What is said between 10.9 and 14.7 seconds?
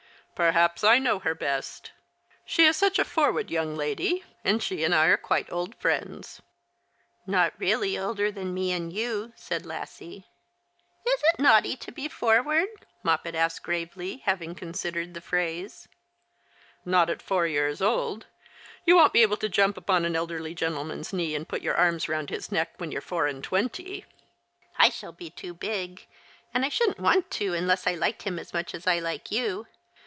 Is it naughty to be forward?" Moppet asked gravely, having